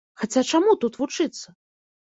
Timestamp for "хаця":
0.21-0.43